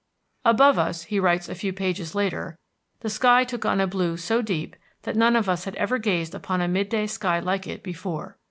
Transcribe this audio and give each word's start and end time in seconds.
"Above 0.43 0.79
us," 0.79 1.03
he 1.03 1.19
writes 1.19 1.47
a 1.47 1.53
few 1.53 1.71
pages 1.71 2.15
later, 2.15 2.57
"the 3.01 3.07
sky 3.09 3.43
took 3.43 3.65
on 3.65 3.79
a 3.79 3.85
blue 3.85 4.17
so 4.17 4.41
deep 4.41 4.75
that 5.03 5.15
none 5.15 5.35
of 5.35 5.47
us 5.47 5.65
had 5.65 5.75
ever 5.75 5.99
gazed 5.99 6.33
upon 6.33 6.59
a 6.59 6.67
midday 6.67 7.05
sky 7.05 7.39
like 7.39 7.67
it 7.67 7.83
before. 7.83 8.35